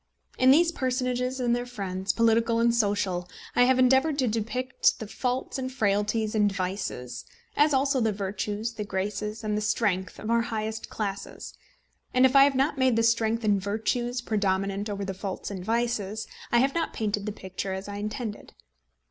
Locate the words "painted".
16.93-17.27